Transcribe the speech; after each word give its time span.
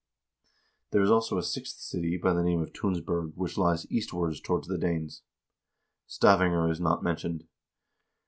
There 0.89 1.03
is 1.03 1.11
also 1.11 1.37
a 1.37 1.43
sixth 1.43 1.77
city 1.77 2.17
by 2.17 2.33
the 2.33 2.41
name 2.41 2.59
of 2.59 2.73
Tunsberg, 2.73 3.33
which 3.35 3.55
lies 3.55 3.85
east 3.91 4.11
ward 4.11 4.33
towards 4.43 4.67
the 4.67 4.79
Danes." 4.79 5.21
Stavanger 6.07 6.71
is 6.71 6.79
not 6.81 7.03
mentioned. 7.03 7.43